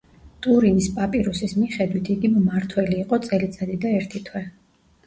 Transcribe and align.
ტურინის 0.45 0.87
პაპირუსის 0.95 1.53
მიხედვით 1.59 2.09
იგი 2.17 2.33
მმართველი 2.39 2.99
იყო 3.05 3.21
წელიწადი 3.29 3.81
და 3.87 3.95
ერთი 4.01 4.29
თვე. 4.31 4.45